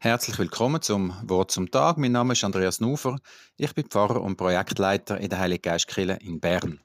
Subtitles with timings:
[0.00, 1.98] Herzlich willkommen zum Wort zum Tag.
[1.98, 3.16] Mein Name ist Andreas Nufer.
[3.56, 6.78] Ich bin Pfarrer und Projektleiter in der Heilige Geistkirche in Bern.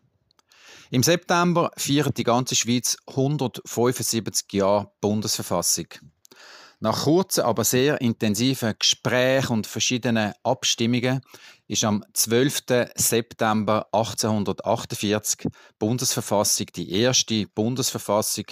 [0.90, 5.86] Im September feiert die ganze Schweiz 175 Jahre Bundesverfassung.
[6.84, 11.22] Nach kurzen, aber sehr intensiven Gesprächen und verschiedenen Abstimmungen
[11.66, 12.64] ist am 12.
[12.96, 15.48] September 1848
[15.80, 18.48] Bundesverfassung, die erste Bundesverfassung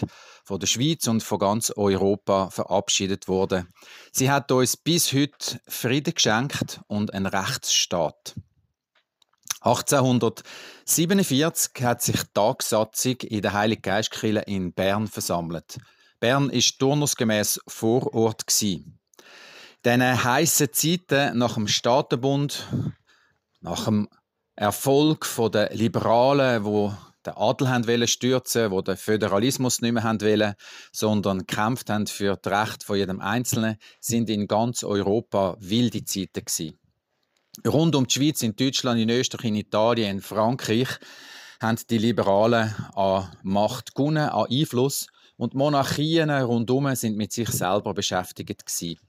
[0.46, 3.68] von der Schweiz und von ganz Europa verabschiedet worden.
[4.14, 8.36] Sie hat uns bis heute Frieden geschenkt und einen Rechtsstaat.
[9.60, 15.80] 1847 hat sich die Tagsatzung in der Heiligen Geistkirche in Bern versammelt.
[16.22, 18.86] Bern ist turnusgemäß Vorort gsi.
[19.84, 22.68] Diesen heißen Zeiten nach dem Staatenbund,
[23.60, 24.08] nach dem
[24.56, 26.96] Erfolg der Liberalen, wo
[27.26, 30.54] den Adel haben stürzen, wo den Föderalismus nicht mehr haben
[30.92, 36.46] sondern gekämpft haben für das Recht von jedem Einzelnen, sind in ganz Europa wilde Zeiten
[36.46, 36.78] gsi.
[37.66, 41.00] Rund um die Schweiz, in Deutschland, in Österreich, in Italien, in Frankreich
[41.60, 45.08] haben die Liberalen an Macht gewonnen, an Einfluss
[45.42, 49.00] und Monarchien rundum sind mit sich selber beschäftigt gewesen.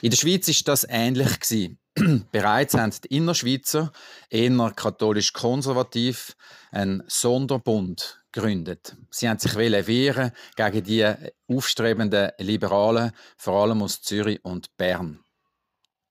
[0.00, 1.78] In der Schweiz ist das ähnlich gewesen.
[2.30, 3.90] Bereits haben die Innerschweizer,
[4.30, 6.36] eher katholisch-konservativ,
[6.70, 8.94] einen Sonderbund gegründet.
[9.10, 11.12] Sie haben sich wehren gegen die
[11.48, 15.18] aufstrebenden Liberalen, vor allem aus Zürich und Bern.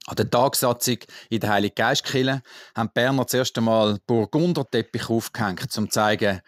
[0.05, 0.97] An der Tagsatzung
[1.30, 2.43] in der Heiligen Geistkirche
[2.75, 6.41] haben die Berner zuerst einmal Burgunderteppich aufgehängt, um zu zeigen,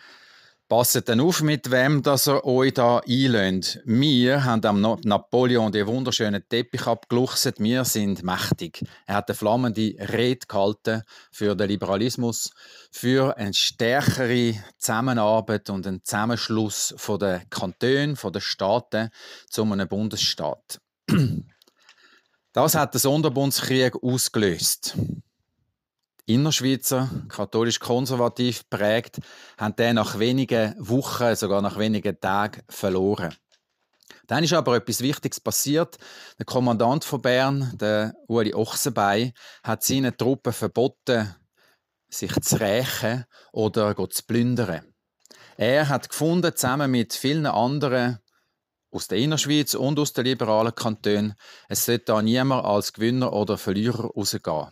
[0.67, 3.81] Passet dann auf, mit wem dass er euch da einlöhnt.
[3.85, 7.59] Wir haben am Napoleon den wunderschönen Teppich abgeluchset.
[7.59, 8.83] Wir sind mächtig.
[9.05, 12.49] Er hat eine flammende Rede gehalten für den Liberalismus,
[12.91, 19.09] für eine stärkere Zusammenarbeit und einen Zusammenschluss von den Kantonen, von den Staaten
[19.47, 20.79] zu einem Bundesstaat.
[22.53, 24.95] Das hat der Sonderbundskrieg ausgelöst.
[26.25, 29.19] Innerschweizer, katholisch-konservativ prägt,
[29.57, 33.35] haben den nach wenigen Wochen, sogar nach wenigen Tagen verloren.
[34.27, 35.97] Dann ist aber etwas Wichtiges passiert.
[36.39, 39.33] Der Kommandant von Bern, der Uli Ochsenbein,
[39.63, 41.35] hat seinen Truppen verboten,
[42.09, 44.81] sich zu rächen oder zu plündern.
[45.57, 48.19] Er hat gefunden, zusammen mit vielen anderen
[48.91, 51.35] aus der Innerschweiz und aus den liberalen Kantonen,
[51.67, 54.71] es sollte da niemand als Gewinner oder Verlierer rausgehen.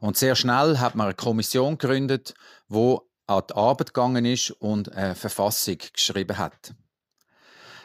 [0.00, 2.34] Und sehr schnell hat man eine Kommission gegründet,
[2.68, 6.74] wo an die Arbeit gegangen ist und eine Verfassung geschrieben hat.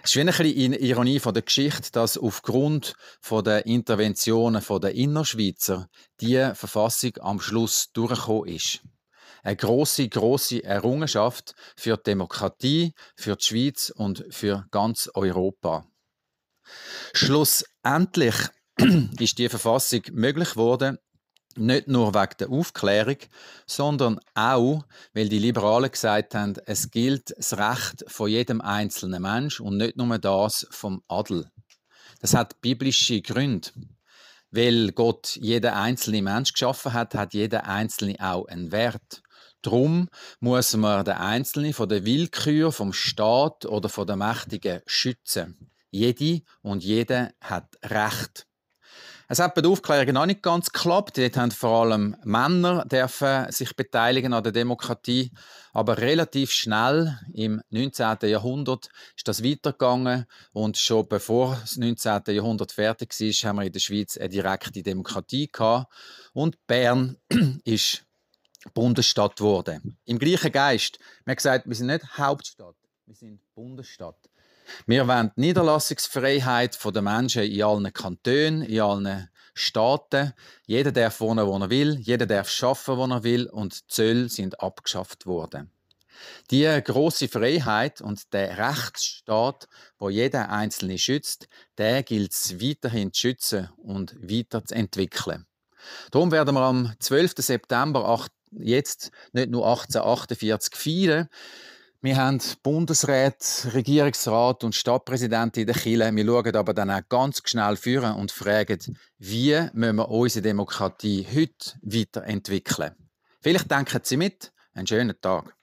[0.02, 2.94] Es ist wie ein bisschen Ironie von der Geschichte, dass aufgrund
[3.30, 5.90] der Interventionen der Innerschweizer
[6.22, 8.82] die Verfassung am Schluss durchgekommen ist.
[9.44, 15.86] Eine große, große Errungenschaft für die Demokratie, für die Schweiz und für ganz Europa.
[17.14, 18.36] Schlussendlich
[19.20, 20.98] ist die Verfassung möglich geworden,
[21.58, 23.18] nicht nur wegen der Aufklärung,
[23.66, 29.60] sondern auch, weil die Liberalen gesagt haben, es gilt das Recht von jedem einzelnen Mensch
[29.60, 31.50] und nicht nur das vom Adel.
[32.20, 33.70] Das hat biblische Gründe.
[34.52, 39.22] Weil Gott jeden einzelnen Mensch geschaffen hat, hat jeder Einzelne auch einen Wert.
[39.62, 45.72] Drum muss man den Einzelnen von der Willkür vom Staat oder von der Mächtigen schützen.
[45.90, 48.48] Jede und jeder hat Recht.
[49.28, 51.18] Es hat bei der Aufklärung noch nicht ganz geklappt.
[51.18, 55.32] Dort haben vor allem Männer dürfen sich beteiligen an der Demokratie.
[55.74, 58.18] Aber relativ schnell im 19.
[58.24, 60.26] Jahrhundert ist das weitergegangen.
[60.54, 62.22] Und schon bevor das 19.
[62.28, 65.92] Jahrhundert fertig war, haben wir in der Schweiz eine direkte Demokratie gehabt.
[66.34, 67.18] Und Bern
[67.64, 68.06] ist
[68.76, 69.98] Bundesstadt geworden.
[70.06, 71.00] Im gleichen Geist.
[71.26, 72.76] Man hat gesagt, wir sind nicht Hauptstadt,
[73.06, 74.18] wir sind Bundesstadt.
[74.86, 80.34] Wir wollen die Niederlassungsfreiheit der Menschen in allen Kantonen, in allen Staaten.
[80.66, 84.60] Jeder darf wohnen, wo er will, jeder darf schaffen, wo er will und Zölle sind
[84.60, 85.72] abgeschafft worden.
[86.52, 89.68] Die große Freiheit und der Rechtsstaat,
[89.98, 95.46] wo jeder Einzelne schützt, der gilt es weiterhin zu schützen und weiterzuentwickeln.
[96.12, 97.34] Darum werden wir am 12.
[97.38, 101.30] September jetzt nicht nur 1848 feiern,
[102.06, 106.16] wir haben Bundesrat, Regierungsrat und Stadtpräsident in der Kille.
[106.16, 111.26] Wir schauen aber dann auch ganz schnell führen und fragen, wie müssen wir unsere Demokratie
[111.28, 112.92] heute weiterentwickeln.
[113.42, 114.54] Vielleicht denken Sie mit.
[114.76, 115.56] Einen schönen Tag.